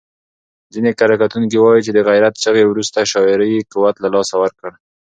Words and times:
ځینې 0.73 0.91
کره 0.99 1.15
کتونکي 1.23 1.57
وايي 1.59 1.81
چې 1.85 1.91
د 1.93 1.99
غیرت 2.09 2.33
چغې 2.43 2.63
وروسته 2.67 3.09
شاعري 3.11 3.53
قوت 3.73 3.95
له 4.03 4.09
لاسه 4.15 4.35
ورکړ. 4.41 4.71